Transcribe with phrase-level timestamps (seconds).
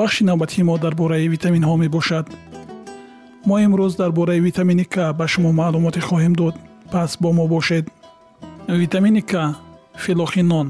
[0.00, 2.26] бахши навбатии мо дар бораи витаминҳо мебошад.
[3.48, 6.54] Мо имрӯз дар бораи витамини к ба шумо маълумоте хоҳем дод.
[6.92, 7.84] Пас бо мо бошед.
[8.82, 9.32] Витамини к
[10.02, 10.66] филохинон.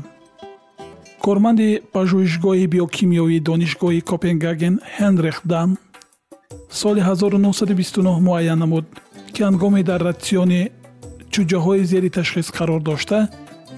[1.25, 5.69] Корманди пажӯҳишгоҳи биокимиёвии донишгоҳи копенгаген ҳенрих дан
[6.81, 8.87] соли 1929 муайян намуд
[9.35, 10.63] ки ҳангоми дар ратсиони
[11.33, 13.19] чуҷаҳои зери ташхис қарор дошта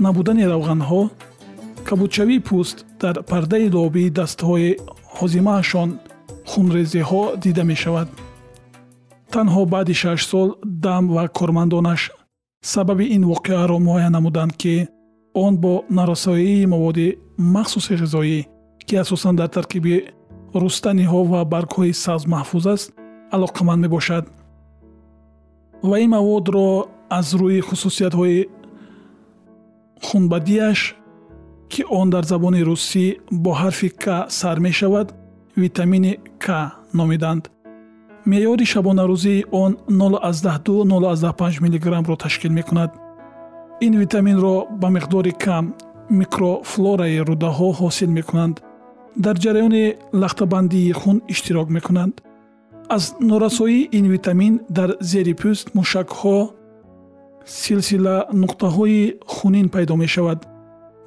[0.04, 1.02] набудани равғанҳо
[1.88, 4.70] кабудшавии пӯст дар пардаи лобии дастҳои
[5.18, 5.90] ҳозимаашон
[6.50, 8.08] хунрезиҳо дида мешавад.
[9.32, 10.48] Танҳо баъди шаш сол
[10.84, 12.02] дам ва кормандонаш
[12.72, 14.74] сабаби ин воқеаро муайян намуданд ки
[15.44, 18.38] он бо нарасоии маводи махсуси ғизоӣ
[18.86, 19.94] ки асосан дар таркиби
[20.62, 22.88] рустаниҳо ва баргҳои сабз маҳфуз аст
[23.34, 24.24] алоқаманд мебошад.
[25.88, 26.68] Ва ин маводро
[27.18, 28.38] аз рӯи хусусиятҳои
[30.06, 30.80] хунбадиаш
[31.72, 33.06] ки он дар забони русӣ
[33.42, 34.04] бо ҳарфи к
[34.38, 35.08] сар мешавад
[35.62, 36.12] витамини
[36.42, 36.44] к
[36.98, 37.42] номиданд.
[38.30, 42.90] Меъёри шабонарӯзии он 0,2-0,5 мгро ташкил мекунад.
[43.86, 45.64] Ин витаминро ба миқдори кам
[46.20, 48.56] микрофлораи рӯдаҳо ҳосил мекунанд.
[49.24, 52.14] Дар ҷараёни лахтабандии хун иштирок мекунанд.
[52.96, 56.38] Аз норасоии ин витамин дар зери пӯст мушакҳо
[57.60, 59.02] силсила нуқтаҳои
[59.34, 60.40] хунин пайдо мешавад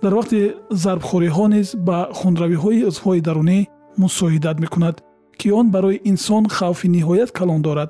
[0.05, 0.39] дар вақти
[0.83, 3.59] зарбхӯриҳо низ ба хунравиҳои узвҳои дарунӣ
[4.03, 4.95] мусоидат мекунад
[5.39, 7.89] ки он барои инсон хавфи ниҳоят калон дорад.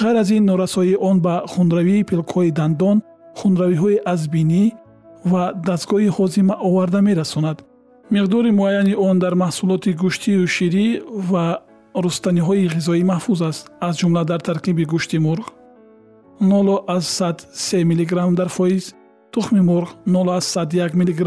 [0.00, 2.96] Ғайр аз ин норасоии он ба хунравии пилкҳои дандон
[3.40, 4.64] хунравиҳои азбинӣ
[5.30, 7.58] ва дастгоҳи ҳозима оварда мерасонад.
[8.14, 10.86] Миқдори муайяни он дар маҳсулоти гӯштию ширӣ
[11.30, 11.46] ва
[12.04, 15.46] рустаниҳои ғизоӣ маҳфуз аст аз ҷумла дар таркиби гӯшти мурғ.
[16.40, 18.84] 0 аз 103 мг дар фоиз
[19.32, 21.20] тухми мурғ 01 мг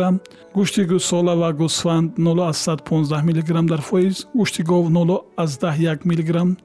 [0.55, 6.57] гӯшти гӯсола ва гӯсфанд 0115 мг дар фоиз гӯшти гов 01 мг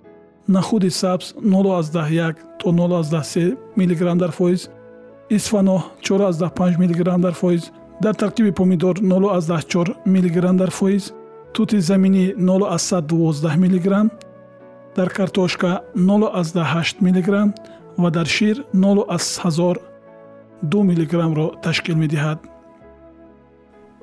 [0.49, 4.69] нахуди сабз 01 то 03 мг дар фоиз
[5.31, 7.63] исфаноҳ 45 мг дар фоиз
[8.03, 11.13] дар таркиби помидор 04 мг дар фоиз
[11.55, 14.11] тути заминӣ 012 мг
[14.97, 17.29] дар картошка 08 мг
[17.99, 19.88] ва дар шир 01000
[20.63, 22.39] ду миллиграммро ташкил медиҳад.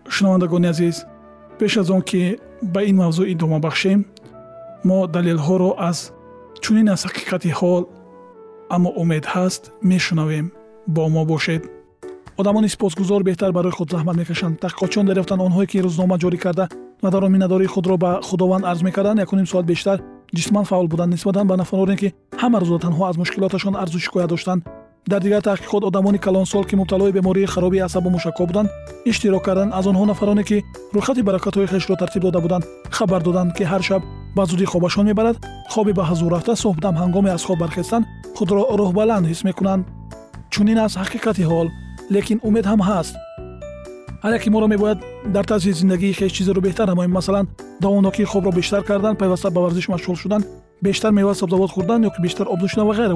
[0.08, 1.06] Шунавандагони азиз
[1.60, 4.06] пеш аз он ки ба ин мавзӯъ идома бахшем
[4.84, 6.14] мо далелҳоро аз
[6.62, 7.84] чунин аз ҳақиқати ҳол
[8.70, 10.52] аммо умед ҳаст мешунавем.
[10.88, 11.64] Бо мо бошед.
[12.38, 14.60] Одамони сипосгузор беҳтар барои худ заҳмат мекашанд.
[14.64, 16.66] Таҳқиқотчиён дарёфтанд онҳое ки рӯзномаи ҷорӣ карда
[17.02, 19.98] мадарои миннатдории худро ба худованд арз мекарданд якуним соат бештар
[20.36, 24.62] ҷисман фаъол буданд нисбатан ба нафароне ки ҳама рӯза танҳо аз мушкилоташон арзу шикоят доштанд
[25.08, 28.70] дар дигар таҳқиқот одамони калонсол ки мубталои бемории харобии асабу мушакҳо буданд
[29.06, 30.64] иштирок карданд аз онҳо нафароне ки
[30.96, 34.02] рӯйхати баракатҳои хешро тартиб дода буданд хабар доданд ки ҳар шаб
[34.36, 35.38] ба зудӣ хобашон мебарад
[35.70, 38.06] хоби ба ҳазур рафта суҳбдам ҳангоми аз хоб бархестан
[38.38, 39.86] худро рӯҳбаланд ҳис мекунанд.
[40.54, 41.68] Чунин аст ҳақиқати ҳол
[42.16, 43.14] лекин умед ҳам ҳаст.
[44.24, 45.00] Ҳар яке моро мебояд
[45.36, 47.12] дар тарзи зиндагии хеш чизеро беҳтар намоем.
[47.12, 47.46] Масалан
[47.82, 50.42] давомнокии хобро бештар кардан пайваста ба варзиш машғул шудан
[50.82, 53.16] бештар мева сабзавот хӯрдан ё ки бештар об нӯшидан ва ғайра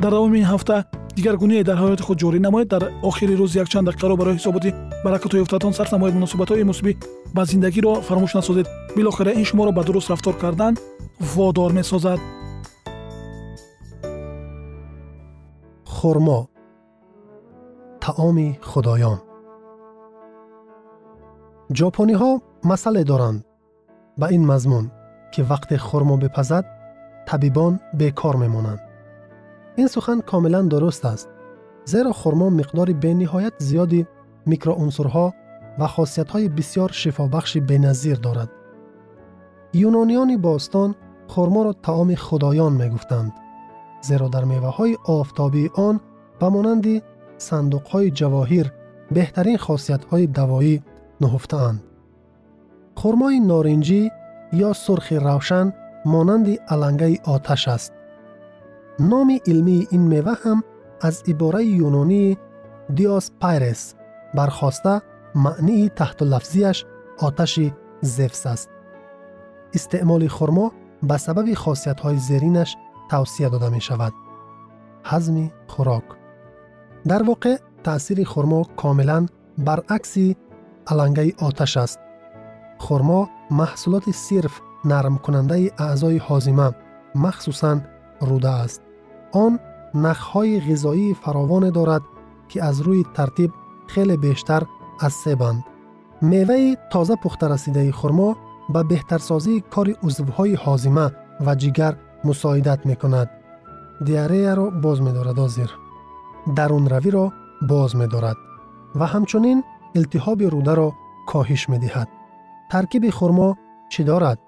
[0.00, 0.84] дар давоми ин ҳафта
[1.17, 4.69] дигаргуние дар ҳаёти худ ҷорӣ намоед дар охири рӯз якчанд дақиқаро барои ҳисоботи
[5.05, 6.97] баракату ёфтатон сарф намоед муносибатҳои мусиби
[7.35, 10.73] ба зиндагиро фаромӯш насозед билохира ин шуморо ба дуруст рафтор кардан
[11.35, 12.19] водор месозад
[15.95, 16.39] хурмо
[18.05, 19.19] таоми худоён
[21.77, 22.31] ҷопониҳо
[22.69, 23.39] масъале доранд
[24.19, 24.85] ба ин мазмун
[25.33, 26.65] ки вақте хурмо бипазад
[27.27, 28.81] табибон бекор мемонанд
[29.78, 31.28] این سخن کاملا درست است.
[31.84, 34.06] زیرا خرما مقداری به نهایت زیادی
[34.46, 35.34] میکروعنصرها
[35.78, 38.50] و خاصیت های بسیار شفابخش بینظیر دارد.
[39.74, 40.94] یونانیان باستان
[41.28, 43.32] خرما را تعام خدایان می‌گفتند
[44.02, 46.00] زیرا در میوه های آفتابی آن
[46.40, 47.02] و مانند
[47.36, 48.72] صندوق های جواهر
[49.10, 50.82] بهترین خاصیت های دوایی
[51.20, 51.82] نهفته اند
[52.96, 54.10] خرمای نارنجی
[54.52, 55.72] یا سرخ روشن
[56.04, 57.97] مانند علنگه آتش است.
[59.00, 60.64] نام علمی این میوه هم
[61.00, 62.38] از عباره یونانی
[62.94, 63.94] دیاس پایرس
[64.34, 65.02] برخواسته
[65.34, 66.84] معنی تحت لفظیش
[67.18, 67.60] آتش
[68.00, 68.70] زفس است.
[69.74, 70.72] استعمال خورما
[71.02, 72.76] به سبب خاصیت های زیرینش
[73.10, 74.12] توصیه داده می شود.
[75.04, 76.04] هضم خوراک
[77.06, 79.26] در واقع تأثیر خورما کاملا
[79.58, 80.16] برعکس
[80.86, 82.00] علنگه آتش است.
[82.78, 86.72] خورما محصولات صرف نرم کننده اعضای حازمه
[87.14, 87.80] مخصوصا
[88.20, 88.87] روده است.
[89.32, 89.58] آن
[89.94, 92.02] نخهای غذایی فراوان دارد
[92.48, 93.52] که از روی ترتیب
[93.86, 94.62] خیلی بیشتر
[95.00, 95.64] از سه بند.
[96.22, 98.36] میوه تازه پخته رسیده خرما
[98.68, 101.10] با بهترسازی کار عضوهای حازمه
[101.46, 103.30] و جگر مساعدت می کند.
[104.04, 105.70] دیاره را باز می دارد آزیر.
[106.56, 107.32] درون روی را
[107.68, 108.36] باز می دارد
[108.94, 109.64] و همچنین
[109.94, 110.92] التهاب روده را
[111.26, 112.08] کاهش می‌دهد.
[112.70, 113.56] ترکیب خورما
[113.88, 114.38] چی دارد؟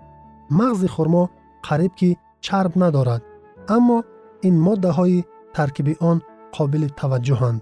[0.50, 1.30] مغز خورما
[1.62, 3.22] قریب که چرب ندارد
[3.68, 4.04] اما
[4.48, 5.18] ин моддаҳои
[5.56, 6.18] таркиби он
[6.56, 7.60] қобили таваҷҷӯҳанд.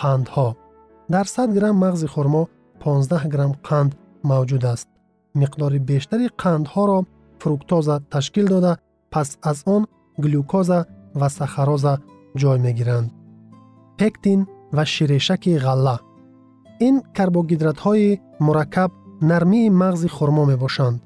[0.00, 0.48] қандҳо.
[1.14, 2.42] дар 100 грамм мағзи хурмо
[2.80, 3.90] 15 грамм қанд
[4.30, 4.88] мавҷуд аст.
[5.40, 6.98] миқдори бештари қандҳоро
[7.42, 8.72] фруктоза ташкил дода
[9.12, 9.82] пас аз он
[10.24, 10.80] глюкоза
[11.20, 11.94] ва сахароза
[12.40, 13.08] ҷой мегиранд.
[13.98, 14.40] пектин
[14.76, 15.96] ва ширешаки ғалла.
[16.86, 18.90] ин карбогидратҳои мураккаб
[19.32, 20.98] нармии мағзи хурмо мебошанд.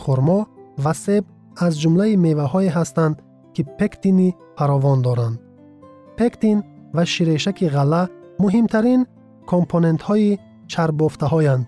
[0.00, 0.40] хурмо
[0.84, 1.24] ва себ
[1.64, 3.16] аз ҷумлаи меваҳое ҳастанд
[3.54, 4.28] ки пектини
[4.58, 5.36] фаровон доранд.
[6.18, 6.58] Пектин
[6.96, 8.02] ва ширешаки ғалла
[8.42, 9.00] муҳимтарин
[9.50, 10.38] компонентҳои
[10.72, 11.64] чарбофтаҳоянд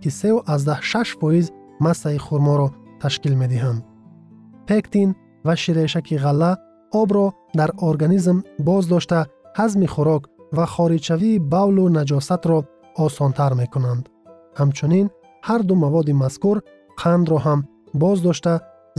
[0.00, 1.46] ки 36 фоиз
[1.84, 2.68] массаи хурморо
[3.02, 3.80] ташкил медиҳанд.
[4.68, 5.08] Пектин
[5.46, 6.52] ва ширешаки ғалла
[7.00, 7.26] обро
[7.58, 8.36] дар организм
[8.68, 9.18] боз дошта
[9.58, 10.22] ҳазми хӯрок
[10.56, 12.58] ва хориҷшавии бавлу наҷосатро
[13.04, 14.04] осонтар мекунанд.
[14.58, 15.06] Ҳамчунин
[15.48, 16.56] ҳар ду маводи мазкур
[17.02, 17.60] қандро ҳам
[18.02, 18.54] боз дошта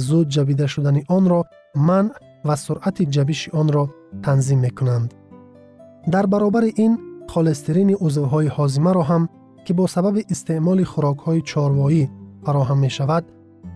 [0.08, 1.42] зуд ҷабида шудани онро
[1.76, 2.12] من
[2.46, 3.90] و سرعت جبیش آن را
[4.24, 5.14] تنظیم می کنند.
[6.12, 7.00] در برابر این
[7.30, 9.30] خالسترین عضوهای حازمه را هم
[9.66, 12.10] که با سبب استعمال خوراک های چاروایی
[12.46, 13.26] فراهم می شود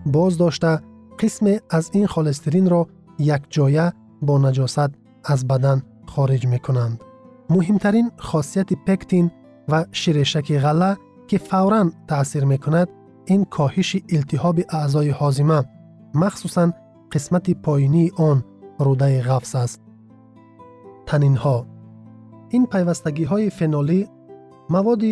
[0.06, 0.80] باز داشته
[1.18, 2.86] قسم از این خالسترین را
[3.18, 3.92] یک جایه
[4.22, 4.90] با نجاست
[5.24, 7.00] از بدن خارج می کنند.
[7.50, 9.30] مهمترین خاصیت پکتین
[9.68, 10.96] و شیرشک غله
[11.28, 12.88] که فوراً تأثیر می کند
[13.24, 15.64] این کاهش التهاب اعضای حازمه
[16.14, 16.72] مخصوصاً
[17.12, 18.44] قسمت پایینی آن
[18.78, 19.80] روده غفص است.
[21.06, 21.66] تنین ها
[22.48, 24.08] این پیوستگی های فنولی
[24.70, 25.02] مواد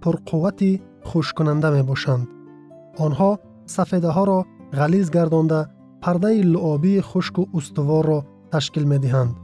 [0.00, 2.28] پرقوت خوشکننده می باشند.
[2.98, 5.66] آنها سفیده ها را غلیز گردانده
[6.02, 9.36] پرده لعابی خشک و استوار را تشکیل می دهند.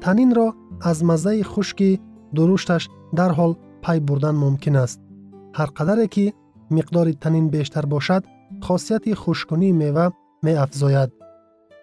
[0.00, 2.00] تنین را از مزه خشکی
[2.34, 5.00] درشتش در حال پی بردن ممکن است.
[5.54, 6.32] هر قدره که
[6.70, 8.24] مقدار تنین بیشتر باشد،
[8.62, 10.10] خاصیت خوشکنی میوه
[10.42, 11.12] می افزاید.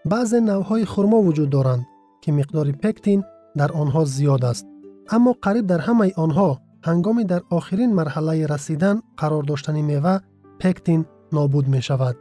[0.06, 1.86] بعض نوهای خرما وجود دارند
[2.22, 3.24] که مقدار پکتین
[3.58, 4.68] در آنها زیاد است.
[5.10, 10.20] اما قریب در همه آنها هنگامی در آخرین مرحله رسیدن قرار داشتن میوه
[10.60, 12.18] پکتین نابود می شود.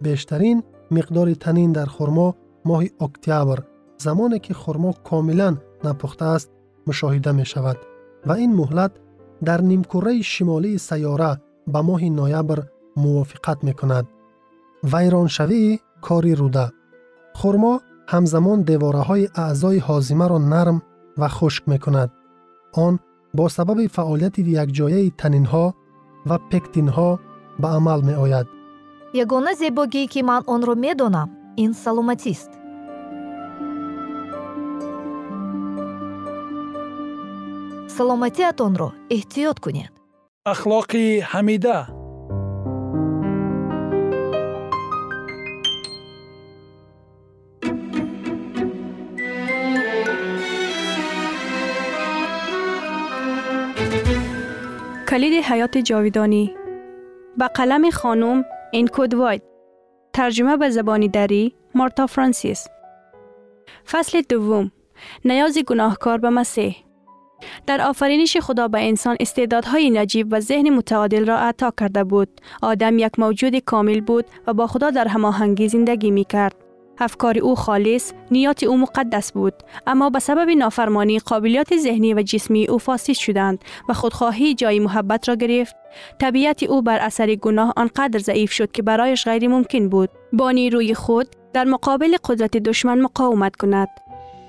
[0.00, 3.58] بیشترین مقدار تنین در خرما ماه اکتبر
[3.98, 6.50] زمانی که خرما کاملا نپخته است
[6.86, 7.76] مشاهده می شود
[8.26, 8.92] و این مهلت
[9.44, 12.62] در نیمکره شمالی سیاره به ماه نویبر
[12.96, 14.06] موافقت می کند.
[14.92, 16.66] Вайроншавии кори руда.
[17.40, 17.74] Хурмо
[18.12, 20.78] ҳамзамон девораҳои аъзои ҳозимаро нарм
[21.20, 22.10] ва хушк мекунад.
[22.84, 22.94] Он
[23.36, 25.66] бо сабаби фаъолияти якҷояи танинҳо
[26.28, 27.10] ва пектинҳо
[27.62, 28.46] ба амал меояд.
[29.22, 31.28] Ягона зебогӣ ки ман онро медонам
[31.64, 32.50] ин саломатист.
[37.96, 39.92] Саломатиатонро эҳтиёт кунед.
[40.52, 41.78] Ахлоқи ҳамида
[55.14, 56.54] کلید حیات جاویدانی.
[57.38, 59.42] به قلم خانم انکود واید
[60.12, 62.66] ترجمه به زبانی دری مارتا فرانسیس.
[63.90, 64.72] فصل دوم.
[65.24, 66.76] نیاز گناهکار به مسیح.
[67.66, 72.40] در آفرینش خدا به انسان استعدادهای نجیب و ذهن متعادل را عطا کرده بود.
[72.62, 76.63] آدم یک موجود کامل بود و با خدا در هماهنگی زندگی می کرد.
[76.98, 79.54] افکار او خالص، نیات او مقدس بود،
[79.86, 85.28] اما به سبب نافرمانی قابلیت ذهنی و جسمی او فاسد شدند و خودخواهی جای محبت
[85.28, 85.76] را گرفت.
[86.20, 90.94] طبیعت او بر اثر گناه آنقدر ضعیف شد که برایش غیر ممکن بود با نیروی
[90.94, 93.88] خود در مقابل قدرت دشمن مقاومت کند.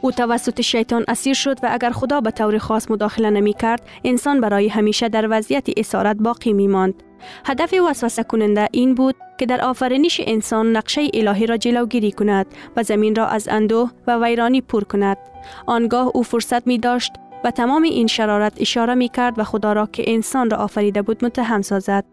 [0.02, 4.42] او توسط شیطان اسیر شد و اگر خدا به طور خاص مداخله نمی کرد انسان
[4.42, 7.04] برای همیشه در وضعیت اسارت باقی می ماند.
[7.46, 12.46] هدف وسوسه کننده این بود که در آفرینش انسان نقشه الهی را جلوگیری کند
[12.76, 15.18] و زمین را از اندوه و ویرانی پر کند.
[15.66, 17.12] آنگاه او فرصت می داشت
[17.44, 21.26] و تمام این شرارت اشاره می کرد و خدا را که انسان را آفریده بود
[21.26, 22.06] متهم سازد.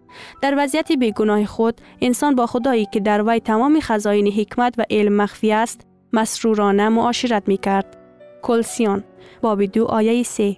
[0.43, 5.13] در وضعیت بیگناه خود انسان با خدایی که در وی تمام خزاین حکمت و علم
[5.13, 7.97] مخفی است مسرورانه معاشرت می کرد.
[8.43, 9.05] کلسیان
[9.41, 10.57] باب دو آیه سه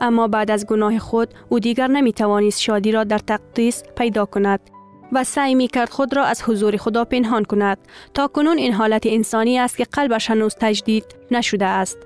[0.00, 4.60] اما بعد از گناه خود او دیگر نمی توانست شادی را در تقدیس پیدا کند
[5.12, 7.78] و سعی می کرد خود را از حضور خدا پنهان کند
[8.14, 11.98] تا کنون این حالت انسانی است که قلبش هنوز تجدید نشده است.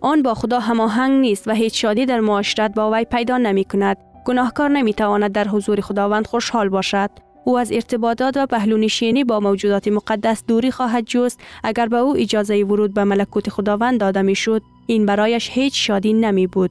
[0.00, 3.96] آن با خدا هماهنگ نیست و هیچ شادی در معاشرت با وی پیدا نمی کند
[4.24, 7.10] گناهکار نمی تواند در حضور خداوند خوشحال باشد.
[7.48, 12.64] او از ارتباطات و پهلونشینی با موجودات مقدس دوری خواهد جست اگر به او اجازه
[12.64, 16.70] ورود به ملکوت خداوند داده می شد این برایش هیچ شادی نمی بود.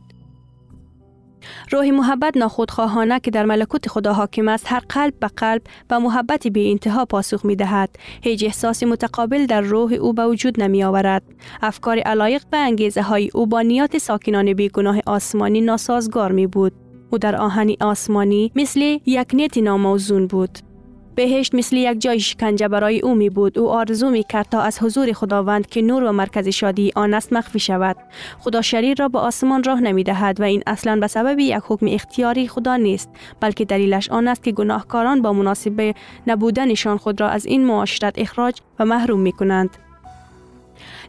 [1.72, 6.48] روح محبت ناخودخواهانه که در ملکوت خدا حاکم است هر قلب به قلب به محبت
[6.48, 7.90] بی انتها پاسخ می دهد.
[8.22, 11.24] هیچ احساس متقابل در روح او به وجود نمی آورد.
[11.62, 16.87] افکار علایق به انگیزه های او با نیات ساکنان بیگناه آسمانی ناسازگار می بود.
[17.12, 20.60] او در آهنی آسمانی مثل یک نیت ناموزون بود.
[21.16, 23.60] بهشت مثل یک جای شکنجه برای او می بود.
[23.60, 27.34] او آرزو می کرد تا از حضور خداوند که نور و مرکز شادی آن است
[27.34, 27.96] مخفی شود.
[28.40, 31.86] خدا شریر را به آسمان راه نمی دهد و این اصلا به سبب یک حکم
[31.90, 33.10] اختیاری خدا نیست
[33.40, 35.96] بلکه دلیلش آن است که گناهکاران با مناسب
[36.28, 39.70] نبودنشان خود را از این معاشرت اخراج و محروم می کنند.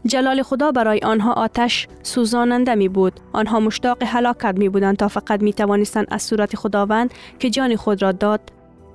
[0.05, 3.19] جلال خدا برای آنها آتش سوزاننده می بود.
[3.33, 8.01] آنها مشتاق هلاکت می بودند تا فقط می توانستند از صورت خداوند که جان خود
[8.01, 8.41] را داد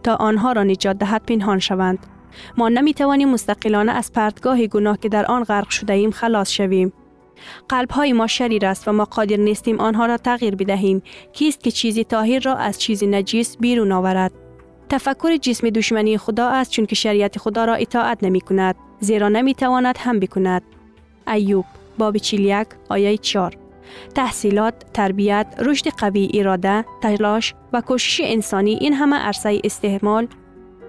[0.02, 1.99] تا آنها را نجات دهد پنهان شوند.
[2.56, 6.92] ما نمی توانیم مستقلانه از پرتگاه گناه که در آن غرق شده ایم خلاص شویم.
[7.68, 11.02] قلب های ما شریر است و ما قادر نیستیم آنها را تغییر بدهیم.
[11.32, 14.32] کیست که چیزی طاهر را از چیزی نجیس بیرون آورد؟
[14.88, 18.76] تفکر جسم دشمنی خدا است چون که شریعت خدا را اطاعت نمی کند.
[19.00, 20.62] زیرا نمی تواند هم بکند.
[21.26, 21.64] ایوب
[21.98, 23.56] باب 41 آیه 4
[24.14, 30.28] تحصیلات، تربیت، رشد قوی اراده، تلاش و کوشش انسانی این همه عرصه استعمال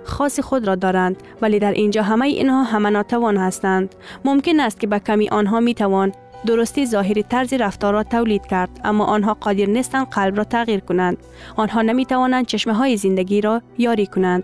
[0.03, 3.95] خاص خود را دارند ولی در اینجا همه اینها همه ناتوان هستند.
[4.25, 6.11] ممکن است که به کمی آنها می توان
[6.45, 11.17] درستی ظاهری طرز رفتار را تولید کرد اما آنها قادر نیستند قلب را تغییر کنند.
[11.55, 14.43] آنها نمی توانند چشمه های زندگی را یاری کنند.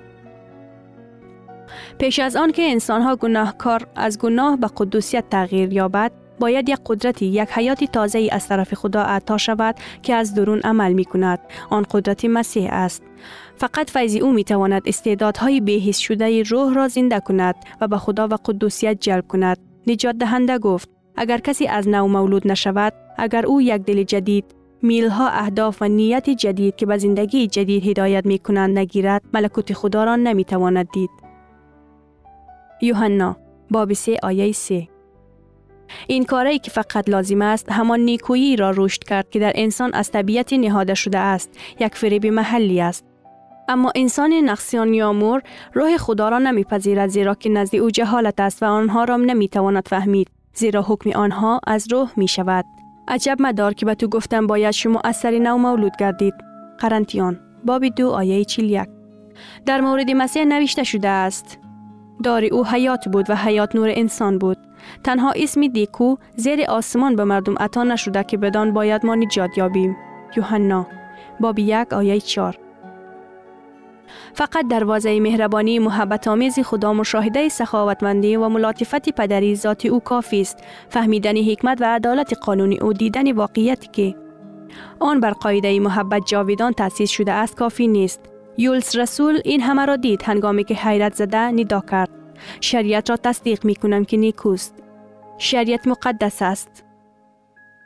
[1.97, 6.11] پیش از آن که انسان ها گناهکار از گناه به قدوسیت تغییر یابد
[6.41, 10.59] باید یک قدرتی یک حیات تازه ای از طرف خدا عطا شود که از درون
[10.59, 13.03] عمل می کند آن قدرت مسیح است.
[13.55, 18.27] فقط فیض او می تواند استعدادهای بهیس شده روح را زنده کند و به خدا
[18.27, 19.57] و قدوسیت جلب کند.
[19.87, 24.45] نجات دهنده گفت اگر کسی از نو مولود نشود اگر او یک دل جدید
[24.81, 30.03] میلها اهداف و نیت جدید که به زندگی جدید هدایت می کنند نگیرد ملکوت خدا
[30.03, 31.20] را نمی تواند دید.
[32.81, 33.37] یوحنا
[33.71, 34.87] باب 3 آیه 3
[36.07, 40.11] این کاری که فقط لازم است همان نیکویی را رشد کرد که در انسان از
[40.11, 43.05] طبیعت نهاده شده است یک فریب محلی است.
[43.67, 45.41] اما انسان نقصیان یا مور
[45.73, 50.27] روح خدا را نمیپذیرد زیرا که نزد او جهالت است و آنها را نمی‌تواند فهمید
[50.53, 52.65] زیرا حکم آنها از روح می شود
[53.07, 56.33] عجب مدار که به تو گفتم باید شما از سر نو مولود گردید.
[56.79, 58.83] قرنتیان باب دو آیه چیل
[59.65, 61.60] در مورد مسیح نوشته شده است
[62.21, 64.57] دار او حیات بود و حیات نور انسان بود.
[65.03, 69.97] تنها اسم دیکو زیر آسمان به مردم عطا نشده که بدان باید ما نجات یابیم.
[70.37, 70.87] یوحنا
[71.39, 72.57] باب یک آیه چار
[74.33, 80.57] فقط دروازه مهربانی محبت آمیز خدا مشاهده سخاوتمندی و ملاطفت پدری ذات او کافی است.
[80.89, 84.15] فهمیدن حکمت و عدالت قانونی او دیدن واقعیتی که
[84.99, 88.30] آن بر قاعده محبت جاویدان تأسیس شده است کافی نیست.
[88.61, 92.09] یولس رسول این همه را دید هنگامی که حیرت زده ندا کرد.
[92.61, 94.75] شریعت را تصدیق می کنم که نیکوست.
[95.37, 96.85] شریعت مقدس است.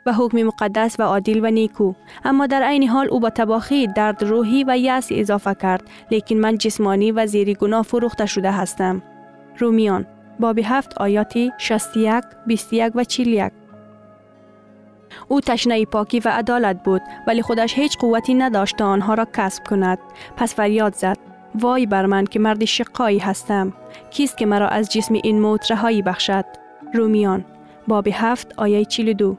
[0.06, 1.92] و حکم مقدس و عادل و نیکو.
[2.24, 5.90] اما در عین حال او با تباخی درد روحی و یأس اضافه کرد.
[6.10, 9.02] لیکن من جسمانی و زیر گناه فروخته شده هستم.
[9.58, 10.06] رومیان
[10.40, 13.52] باب هفت آیاتی 61 21 و 41
[15.28, 19.66] او تشنه پاکی و عدالت بود ولی خودش هیچ قوتی نداشت تا آنها را کسب
[19.66, 19.98] کند.
[20.36, 21.18] پس فریاد زد.
[21.54, 23.72] وای بر من که مرد شقایی هستم.
[24.10, 26.44] کیست که مرا از جسم این موت رهایی بخشد؟
[26.94, 27.44] رومیان.
[27.88, 29.36] باب هفت آیه 42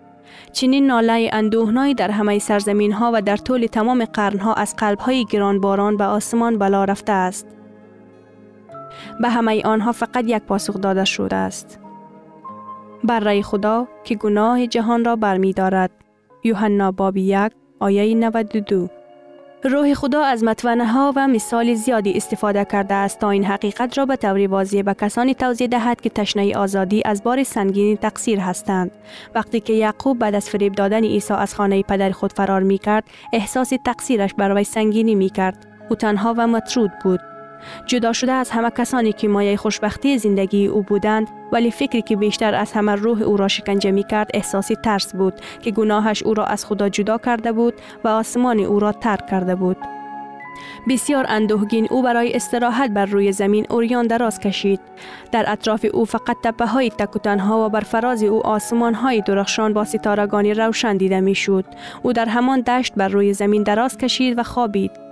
[0.51, 4.99] چنین ناله اندوهنایی در همه سرزمین ها و در طول تمام قرن ها از قلب
[4.99, 7.47] های گرانباران به آسمان بلا رفته است.
[9.21, 11.79] به همه آنها فقط یک پاسخ داده شده است.
[13.03, 15.91] بر رای خدا که گناه جهان را برمی دارد.
[16.43, 18.89] یوحنا باب یک آیه 92
[19.63, 24.05] روح خدا از متونه ها و مثال زیادی استفاده کرده است تا این حقیقت را
[24.05, 28.91] به طور واضح به کسانی توضیح دهد که تشنه آزادی از بار سنگین تقصیر هستند.
[29.35, 33.03] وقتی که یعقوب بعد از فریب دادن عیسی از خانه پدر خود فرار می کرد
[33.33, 37.19] احساس تقصیرش برای سنگینی می کرد او تنها و مطرود بود.
[37.85, 42.55] جدا شده از همه کسانی که مایه خوشبختی زندگی او بودند ولی فکری که بیشتر
[42.55, 46.45] از همه روح او را شکنجه می کرد احساسی ترس بود که گناهش او را
[46.45, 47.73] از خدا جدا کرده بود
[48.03, 49.77] و آسمان او را ترک کرده بود.
[50.89, 54.79] بسیار اندوهگین او برای استراحت بر روی زمین اوریان دراز کشید.
[55.31, 59.85] در اطراف او فقط تپه های تکوتنها و بر فراز او آسمان های درخشان با
[59.85, 61.65] ستارگانی روشن دیده می شود.
[62.03, 65.06] او در همان دشت بر روی زمین دراز کشید و خوابید.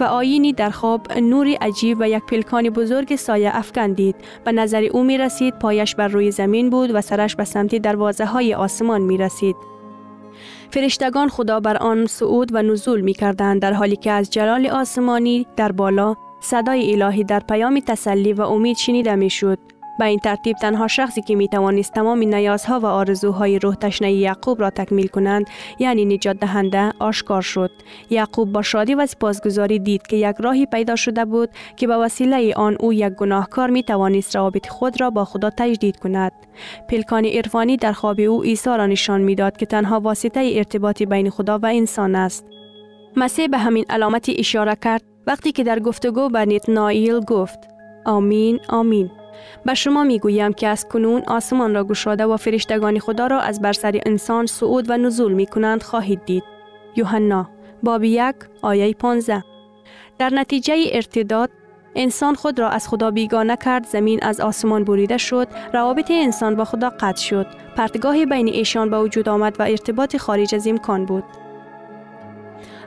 [0.00, 4.16] و آینی در خواب نوری عجیب و یک پلکان بزرگ سایه افکن دید.
[4.44, 8.24] به نظر او می رسید پایش بر روی زمین بود و سرش به سمت دروازه
[8.26, 9.56] های آسمان می رسید.
[10.70, 15.46] فرشتگان خدا بر آن صعود و نزول می کردند در حالی که از جلال آسمانی
[15.56, 19.58] در بالا صدای الهی در پیام تسلی و امید شنیده می شد.
[19.98, 24.60] به این ترتیب تنها شخصی که می توانست تمام نیازها و آرزوهای روح تشنه یعقوب
[24.60, 25.46] را تکمیل کنند
[25.78, 27.70] یعنی نجات دهنده آشکار شد.
[28.10, 32.54] یعقوب با شادی و سپاسگزاری دید که یک راهی پیدا شده بود که به وسیله
[32.54, 36.32] آن او یک گناهکار می توانست روابط خود را با خدا تجدید کند.
[36.88, 41.58] پلکان عرفانی در خواب او عیسی را نشان می‌داد که تنها واسطه ارتباطی بین خدا
[41.58, 42.44] و انسان است.
[43.16, 47.58] مسیح به همین علامتی اشاره کرد وقتی که در گفتگو به نتنائیل گفت
[48.04, 49.10] آمین آمین.
[49.64, 53.60] به شما می گویم که از کنون آسمان را گشاده و فرشتگان خدا را از
[53.60, 56.44] بر سر انسان صعود و نزول می کنند خواهید دید.
[56.96, 57.50] یوحنا
[57.82, 59.44] باب یک آیه 15
[60.18, 61.50] در نتیجه ارتداد
[61.94, 66.64] انسان خود را از خدا بیگانه کرد زمین از آسمان بریده شد روابط انسان با
[66.64, 67.46] خدا قطع شد.
[67.76, 71.24] پرتگاهی بین ایشان به وجود آمد و ارتباط خارج از امکان بود.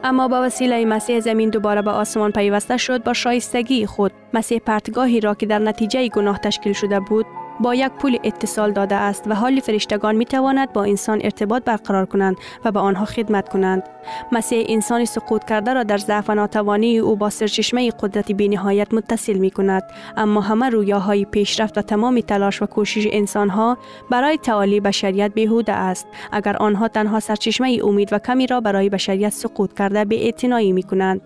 [0.04, 5.20] اما با وسیله مسیح زمین دوباره به آسمان پیوسته شد با شایستگی خود مسیح پرتگاهی
[5.20, 7.26] را که در نتیجه گناه تشکیل شده بود
[7.60, 12.06] با یک پول اتصال داده است و حال فرشتگان می تواند با انسان ارتباط برقرار
[12.06, 13.84] کنند و به آنها خدمت کنند.
[14.32, 19.38] مسیح انسان سقوط کرده را در ضعف و ناتوانی او با سرچشمه قدرت بینهایت متصل
[19.38, 19.84] می کند
[20.18, 23.78] اما همه رویاهای پیشرفت و تمام تلاش و کوشش انسانها
[24.10, 29.30] برای تعالی بشریت بیهوده است اگر آنها تنها سرچشمه امید و کمی را برای بشریت
[29.30, 31.22] سقوط کرده به اعتنایی می کنند.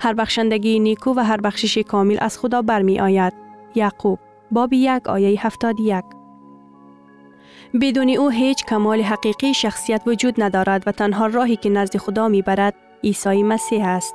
[0.00, 3.32] هر بخشندگی نیکو و هر بخشش کامل از خدا برمی آید.
[3.74, 4.18] یعقوب
[4.50, 6.04] باب یک آیه هفتاد یک
[7.80, 12.42] بدون او هیچ کمال حقیقی شخصیت وجود ندارد و تنها راهی که نزد خدا می
[12.42, 14.14] برد عیسی مسیح است.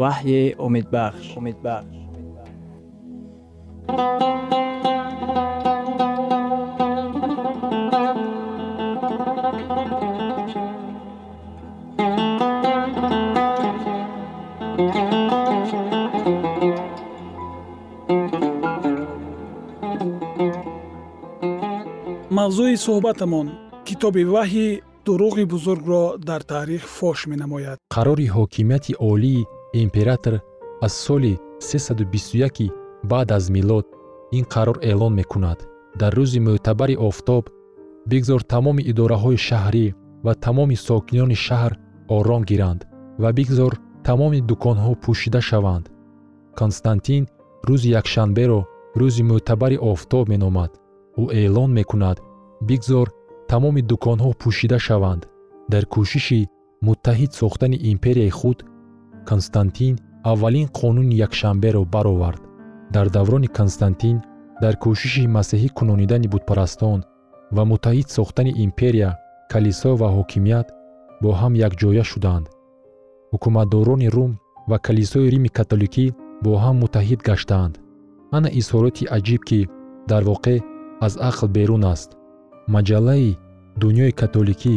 [0.00, 2.00] ваҳйи умедбахш умедбахш
[22.38, 23.46] мавзӯи суҳбатамон
[23.88, 24.68] китоби ваҳйи
[25.06, 27.78] дуруғи бузургро дар таърих фош менамояд.
[27.94, 30.40] Қарори ҳокимияти олии император
[30.82, 32.70] аз соли 321
[33.04, 33.86] баъд аз милод
[34.32, 35.66] ин қарор эълон мекунад.
[35.98, 37.44] Дар рӯзи мӯътабари офтоб
[38.06, 39.86] бигзор тамоми идораҳои шаҳрӣ
[40.24, 41.72] ва тамоми сокинони шаҳр
[42.16, 42.80] ором гиранд
[43.22, 43.72] ва бигзор
[44.04, 45.84] тамоми дуконҳо пӯшида шаванд.
[46.58, 47.22] Константин
[47.68, 48.60] рӯзи якшанберо
[49.00, 50.70] рӯзи мӯътабари офтоб меномад.
[51.22, 52.18] Ӯ эълон мекунад
[52.68, 53.06] бигзор
[53.50, 55.22] тамоми дуконҳо пӯшида шаванд.
[55.72, 56.40] Дар кӯшиши
[56.86, 58.58] муттаҳид сохтани империяи худ
[59.28, 62.42] константин аввалин қонуни якшанберо баровард.
[62.94, 64.16] Дар даврони константин
[64.62, 67.00] дар кӯшиши масеҳӣ кунонидани бутпарастон
[67.56, 69.10] ва муттаҳид сохтани империя
[69.52, 70.66] калисо ва ҳокимият
[71.22, 72.46] бо ҳам якҷоя шуданд.
[73.32, 74.32] Ҳукуматдорони рум
[74.70, 76.06] ва калисои рими католикӣ
[76.44, 77.74] бо ҳам муттаҳид гаштаанд.
[78.36, 79.60] Ана изҳороти аҷиб ки
[80.10, 80.58] дар воқеъ
[81.06, 82.10] аз ақл берун аст.
[82.74, 83.38] Маҷаллаи
[83.82, 84.76] дунёи католикӣ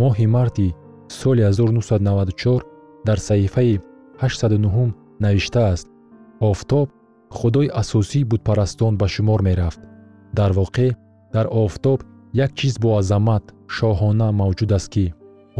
[0.00, 0.68] моҳи марти
[1.18, 2.73] соли 1994
[3.06, 3.80] дар саҳифаи
[4.20, 5.86] 89 навиштааст
[6.40, 6.88] офтоб
[7.38, 9.80] худои асосии бутпарастон ба шумор мерафт.
[10.38, 10.90] Дар воқеъ
[11.34, 11.98] дар офтоб
[12.44, 13.44] як чиз боазамат
[13.76, 15.04] шоҳона мавҷуд аст ки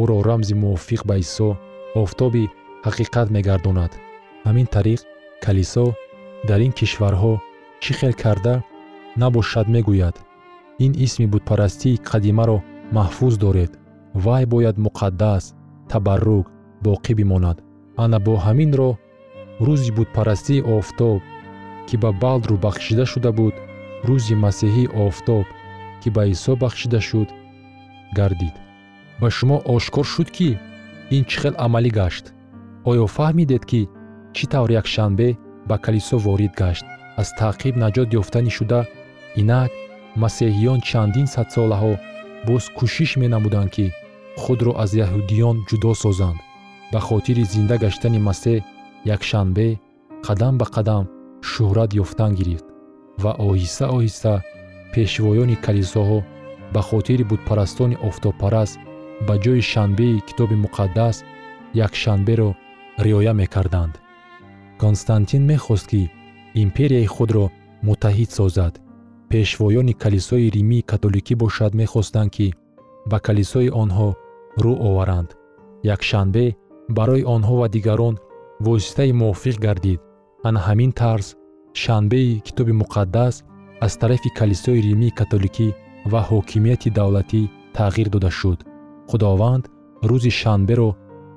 [0.00, 1.50] ӯро рамзи мувофиқ ба исо
[2.02, 2.44] офтоби
[2.86, 3.92] ҳақиқат мегардонад.
[4.46, 5.00] Ҳамин тариқ
[5.44, 5.86] калисо
[6.48, 7.34] дар ин кишварҳо
[7.82, 8.54] чӣ хел карда
[9.22, 10.16] набошад мегӯяд.
[10.84, 12.58] Ин исми бутпарастии қадимаро
[12.96, 13.72] маҳфуз доред.
[14.24, 15.44] Вай бояд муқаддас
[15.90, 16.46] табаррук
[16.84, 17.58] боқӣ бимонад.
[18.04, 18.90] Ана бо ҳаминро
[19.66, 21.20] рӯзи бутпарастии офтоб
[21.86, 23.54] ки ба балдру бахшида шуда буд
[24.08, 25.46] рӯзи масеҳии офтоб
[26.00, 27.28] ки ба исо бахшида шуд
[28.18, 28.54] гардид.
[29.20, 30.50] Ба шумо ошкор шуд ки
[31.16, 32.24] ин чӣ хел амалӣ гашт?
[32.90, 33.80] Оё фаҳмидед ки
[34.34, 35.28] чӣ тавр якшанбе
[35.68, 36.86] ба калисо ворид гашт?
[37.20, 38.80] Аз таъқиб наҷот ёфтанӣ шуда
[39.40, 39.70] инак
[40.22, 41.92] масеҳиён чандин садсолаҳо
[42.48, 43.86] боз кӯшиш менамуданд ки
[44.42, 46.38] худро аз яҳудиён ҷудо созанд
[46.94, 48.58] ба хотири зинда гаштани масеҳ
[49.14, 49.68] якшанбе
[50.26, 51.04] қадам ба қадам
[51.50, 52.66] шӯҳрат ёфтан гирифт
[53.22, 54.32] ва оҳиста оҳиста
[54.94, 56.18] пешвоёни калисоҳо
[56.74, 58.78] ба хотири бутпарастони офтобпараст
[59.26, 61.16] ба ҷои шанбеи китоби муқаддас
[61.86, 62.50] якшанберо
[63.04, 63.94] риоя мекарданд.
[64.82, 66.02] Константин мехост ки
[66.64, 67.44] империяи худро
[67.86, 68.74] муттаҳид созад.
[69.30, 72.46] Пешвоёни калисои римии католикӣ бошад мехостанд ки
[73.10, 74.08] ба калисои онҳо
[74.64, 75.28] рӯ оваранд.
[75.94, 76.46] Якшанбе
[76.88, 78.14] барои онҳо ва дигарон
[78.66, 80.00] воситаи мувофиқ гардид.
[80.48, 81.26] Ана ҳамин тарз
[81.82, 83.34] шанбеи китоби муқаддас
[83.84, 85.68] аз тарафи калисои римии католикӣ
[86.12, 87.42] ва ҳокимияти давлатӣ
[87.76, 88.58] тағйир дода шуд.
[89.10, 89.64] Худованд
[90.08, 90.90] рӯзи шанберо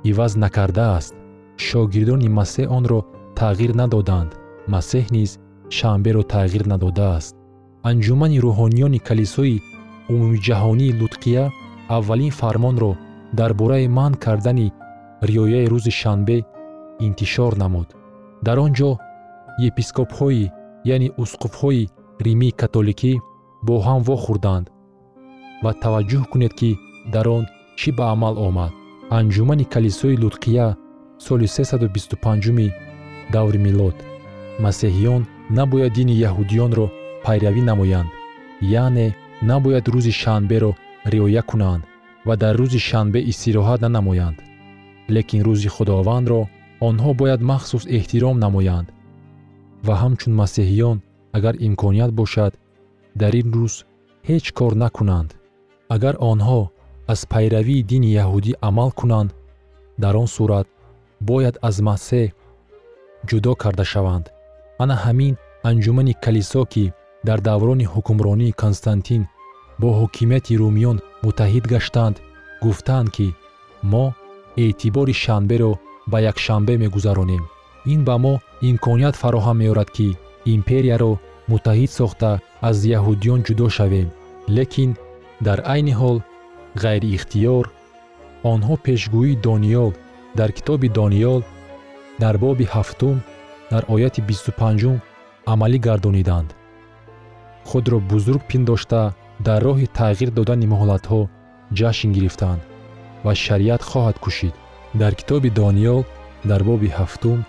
[0.10, 1.14] иваз накардааст.
[1.66, 3.00] Шогирдони масеҳ онро
[3.40, 4.32] тағйир надоданд.
[4.74, 5.32] Масеҳ низ
[5.78, 7.34] шанберо тағйир надодааст.
[7.90, 9.58] Анҷумани рӯҳониёни калисои
[10.14, 11.44] умумиҷаҳонии лутқия
[11.98, 12.92] аввалин фармонро
[13.40, 14.68] дар бораи манъ кардани
[15.30, 16.38] риояи рӯзи шанбе
[17.08, 17.88] интишор намуд.
[18.46, 18.92] Дар он ҷо
[19.68, 20.52] епископҳои
[20.94, 21.90] яъне усқуфҳои
[22.26, 23.14] римии католикӣ
[23.68, 24.66] бо ҳам вохӯрданд
[25.64, 26.72] ва таваҷҷӯҳ кунед ки
[27.14, 27.44] дар он
[27.80, 28.72] чӣ ба амал омад.
[29.18, 30.68] Анҷумани калисои лутқия
[31.26, 32.74] соли 325
[33.32, 33.96] даври милод
[34.64, 35.22] масеҳиён
[35.58, 36.88] набояд дини яҳудиёнро
[37.26, 38.10] пайравӣ намоянд
[38.84, 39.08] яъне
[39.50, 40.72] набояд рӯзи шанберо
[41.14, 41.84] риоя кунанд
[42.28, 44.38] ва дар рӯзи шанбе истироҳат нанамоянд
[45.16, 46.42] лекин рӯзи худовандро
[46.88, 48.88] онҳо бояд махсус эҳтиром намоянд.
[49.86, 50.98] Ва ҳамчун масеҳиён
[51.38, 52.54] агар имконият бошад
[53.22, 53.76] дар ин рӯз
[54.30, 55.30] ҳеҷ кор накунанд.
[55.96, 56.62] Агар онҳо
[57.14, 59.30] аз пайравии дини яҳудӣ амал кунанд
[60.04, 60.68] дар он сурат
[61.30, 62.28] бояд аз масеҳ
[63.30, 64.26] ҷудо карда шаванд.
[64.84, 65.34] Ана ҳамин
[65.70, 66.86] анҷумани калисо ки
[67.28, 69.22] дар даврони ҳукмронии константин
[69.82, 72.16] бо ҳокимияти румиён муттаҳид гаштанд
[72.64, 73.28] гуфтанд ки
[73.92, 74.06] мо
[74.64, 75.72] эътибори шанберо
[76.12, 77.44] ба якшанбе мегузаронем.
[77.94, 78.34] Ин ба мо
[78.70, 80.08] имконият фароҳам меорад ки
[80.56, 81.12] империяро
[81.52, 82.30] муттаҳид сохта
[82.70, 84.08] аз яҳудиён ҷудо шавем.
[84.56, 84.92] Лекин
[85.46, 86.18] дар айни ҳол
[86.84, 87.66] ғайриихтиёр
[88.54, 89.92] онҳо пешгӯии дониёл.
[90.40, 91.42] Дар китоби дониёл
[92.24, 93.18] дар боби ҳафтум
[93.72, 94.98] дар ояти бисту панҷум
[95.54, 96.50] амалӣ гардониданд.
[97.70, 99.02] Худро бузург пиндошта
[99.48, 101.20] дар роҳи тағйир додани муҳлатҳо
[101.80, 102.62] ҷашн гирифтанд
[103.28, 104.56] ва шариат хоҳад кушид.
[105.02, 106.02] Дар китоби дониёл
[106.50, 107.40] дар боби ҳафтум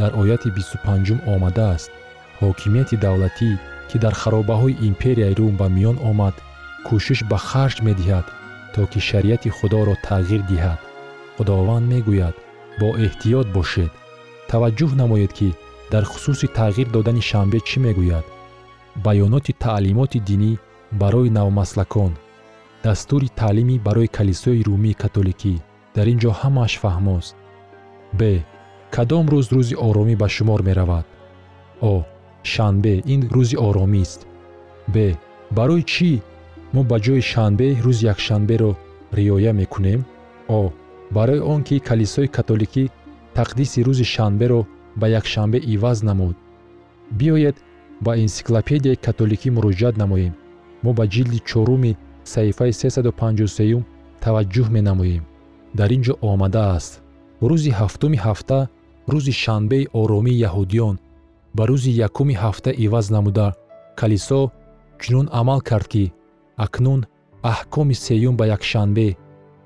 [0.00, 1.90] дар ояти бисту панҷум омадааст.
[2.40, 3.50] Ҳокимияти давлатӣ
[3.88, 6.34] ки дар харобаҳои империяи рум ба миён омад
[6.86, 8.26] кӯшиш ба харҷ медиҳад
[8.74, 10.80] то ки шариати худоро тағйир диҳад.
[11.36, 12.36] Худованд мегӯяд
[12.80, 13.92] бо эҳтиёт бошед.
[14.50, 15.48] Таваҷҷӯҳ намоед ки
[15.92, 18.26] дар хусуси тағйир додани шанбе чӣ мегӯяд?
[19.04, 20.52] Баёноти таълимоти динӣ
[21.00, 22.12] барои навмаслакон
[22.84, 25.54] дастури таълимӣ барои калисои румии католикӣ.
[25.96, 27.34] Дар ин ҷо ҳамааш фаҳмост
[28.18, 28.20] б.
[28.94, 31.06] Кадом рӯз рӯзи оромӣ ба шумор меравад.
[31.92, 31.94] О.
[32.52, 34.20] Шанбе ин рӯзи оромист
[34.94, 34.96] б.
[35.56, 36.10] Барои чӣ
[36.74, 38.72] мо ба ҷои шанбе рӯзи якшанберо
[39.18, 40.00] риоя мекунем?
[40.58, 40.60] О.
[41.16, 42.84] Барои он ки калисои католикӣ
[43.36, 44.60] тақдиси рӯзи шанберо
[45.00, 46.36] ба якшанбе иваз намуд.
[47.18, 47.56] Биёед
[48.04, 50.34] ба энсиклопедияи католикӣ муроҷиат намоем.
[50.84, 51.92] Мо ба ҷилди чоруми
[52.32, 53.84] саҳифаи 353
[54.24, 55.24] таваҷҷӯҳ менамоем.
[55.78, 56.92] Дар ин ҷо омадааст
[57.50, 58.58] рӯзи ҳафтуми ҳафта
[59.12, 60.96] рӯзи шанбеи оромии яҳудиён
[61.56, 63.48] ба рӯзи якуми ҳафта иваз намуда.
[64.00, 64.40] Калисо
[65.00, 66.04] чунон амал кард ки
[66.64, 67.00] акнун
[67.52, 69.08] аҳкоми сеюм ба якшанбе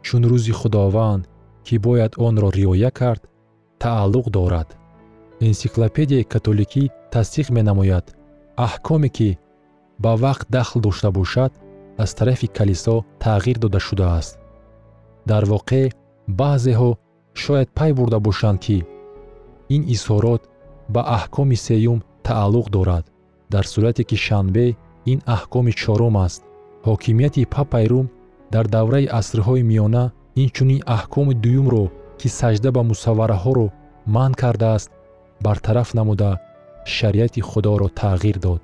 [0.06, 1.22] чун рӯзи худованд
[1.66, 3.22] ки бояд онро риоя кард
[3.82, 4.68] тааллуқ дорад.
[5.48, 8.06] Энсиклопедияи католикӣ тасдиқ менамояд.
[8.66, 9.30] Аҳкоме ки
[10.02, 11.52] ба вақт дахл дошта бошад
[11.98, 14.38] аз тарафи калисо тағйир дода шудааст.
[15.26, 15.92] Дар воқеъ
[16.28, 16.90] баъзеҳо
[17.34, 18.84] шояд пай бурда бошанд ки
[19.74, 20.42] ин изҳорот
[20.94, 23.04] ба аҳкоми сеюм тааллуқ дорад.
[23.50, 24.66] Дар сурате ки шанбе
[25.12, 26.42] ин аҳкоми чорум аст.
[26.88, 28.06] Ҳокимияти папаи рум
[28.54, 30.04] дар давраи асрҳои миёна
[30.42, 31.84] инчунин аҳкоми дуюмро
[32.20, 33.66] ки саҷда ба мусаввараҳоро
[34.14, 34.90] манъ кардааст
[35.44, 36.30] бартараф намуда
[36.94, 38.62] шариати худоро тағйир дод.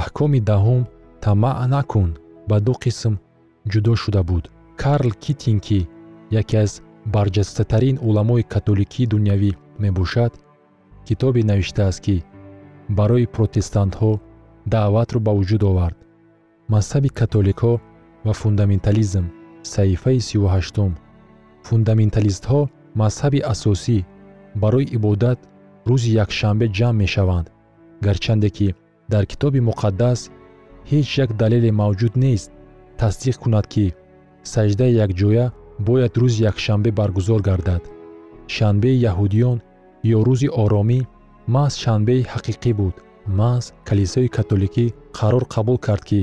[0.00, 0.82] Аҳкоми даҳум
[1.24, 2.10] тамаъ накун
[2.50, 3.14] ба ду қисм
[3.72, 4.44] ҷудо шуда буд.
[4.82, 5.78] Карл китин ки
[6.40, 6.72] яке аз
[7.14, 9.52] барҷастатарин уламои католикии дунявӣ
[9.84, 10.32] мебошад
[11.06, 12.16] китобе навиштааст ки
[12.98, 14.12] барои протестантҳо
[14.72, 15.98] даъватро ба вуҷуд овард.
[16.72, 17.72] Мазҳаби католикҳо
[18.26, 19.24] ва фундаментализм
[19.72, 20.92] саҳифаи сию ҳаштум
[21.68, 22.60] фундаменталистҳо
[23.02, 23.98] мазҳаби асосӣ
[24.62, 25.38] барои ибодат
[25.88, 27.46] рӯзи якшанбе ҷамъ мешаванд
[28.06, 28.68] гарчанде ки
[29.12, 30.20] дар китоби муқаддас
[30.90, 32.50] ҳеҷ як далеле мавҷуд нест.
[33.00, 33.86] Тасдиқ кунад ки
[34.52, 35.46] саҷдаи якҷоя
[35.86, 37.82] бояд рӯзи якшанбе баргузор гардад.
[38.54, 39.58] Шанбеи яҳудиён
[40.16, 41.00] ё рӯзи оромӣ
[41.54, 42.94] маҳз шанбеи ҳақиқӣ буд.
[43.40, 44.86] Маҳз калисои католикӣ
[45.18, 46.20] қарор қабул кард ки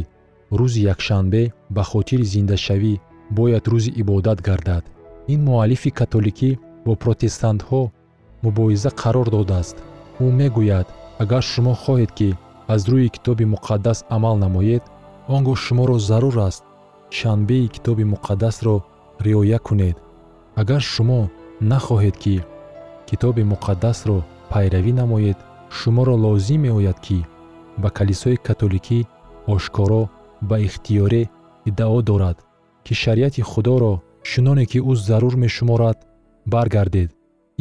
[0.60, 1.44] рӯзи якшанбе
[1.76, 2.94] ба хотири зиндашавӣ
[3.38, 4.84] бояд рӯзи ибодат гардад.
[5.34, 6.52] Ин муаллифи католикӣ
[6.86, 7.82] бо протестантҳо
[8.46, 9.78] мубоҳиза қарор додааст.
[10.24, 10.88] Ӯ мегӯяд
[11.24, 12.30] агар шумо хоҳед ки
[12.74, 14.84] аз рӯи китоби муқаддас амал намоед
[15.34, 16.64] он гоҳ шуморо зарур аст
[17.18, 18.76] шанбеи китоби муқаддасро
[19.26, 19.98] риоя кунед.
[20.62, 21.22] Агар шумо
[21.72, 22.36] нахоҳед ки
[23.08, 24.18] китоби муқаддасро
[24.52, 25.38] пайравӣ намоед
[25.78, 27.20] шуморо лозим меояд ки
[27.82, 29.00] ба калисои католикӣ
[29.54, 30.04] ошкоро
[30.50, 31.24] ба ихтиёре
[31.70, 32.38] иддао дорад
[32.86, 33.94] ки шариати худоро
[34.30, 35.98] чуноне ки ӯ зарур мешуморад
[36.54, 37.10] баргардед.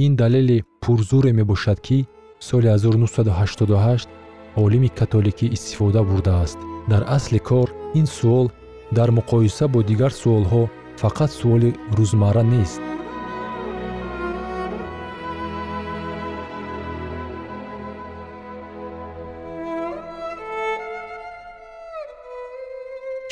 [0.05, 1.99] Ин далели пурзуре мебошад ки
[2.39, 4.26] соли 1988
[4.64, 6.60] олими католикӣ истифода бурдааст
[6.92, 7.68] дар асли кор
[8.00, 8.48] ин суол
[8.98, 10.64] дар муқоиса бо дигар суолҳо
[11.02, 12.82] фақат суоли рӯзмарра нест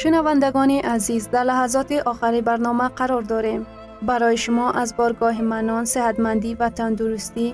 [0.02, 3.62] шунавандагони азиз дар лаҳазоти охари барнома қарор дорем
[4.10, 7.48] барои шумо аз боргоҳи манон сеҳатмандӣ ва тандурустӣ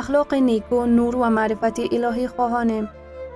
[0.00, 2.84] ахлоқи неку нур ва маърифати илоҳӣ хоҳонем